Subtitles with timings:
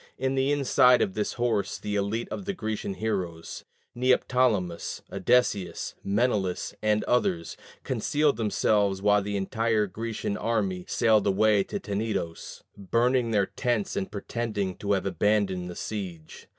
[0.17, 3.65] In the inside of this horse the elite of the Grecian heroes,
[3.95, 11.79] Neoptolemus, Odysseus, Menelaus, and others, concealed themselves while the entire Grecian army sailed away to
[11.79, 16.47] Tenedos, burning their tents and pretending to have abandoned the siege.